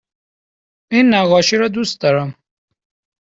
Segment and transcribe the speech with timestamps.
[0.91, 2.35] این نقاشی را دوست دارم.